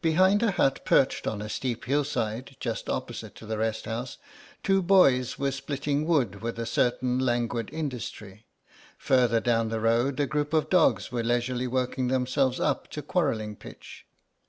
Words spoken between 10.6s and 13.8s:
dogs were leisurely working themselves up to quarrelling